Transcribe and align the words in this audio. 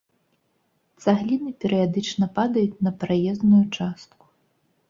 Цагліны 1.03 1.51
перыядычна 1.63 2.25
падаюць 2.39 2.81
на 2.89 2.95
праезную 3.05 3.61
частку. 3.77 4.23